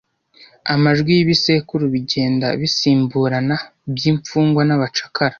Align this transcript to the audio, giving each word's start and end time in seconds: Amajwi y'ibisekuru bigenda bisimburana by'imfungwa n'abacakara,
Amajwi 0.73 1.11
y'ibisekuru 1.17 1.83
bigenda 1.93 2.47
bisimburana 2.61 3.55
by'imfungwa 3.93 4.61
n'abacakara, 4.65 5.29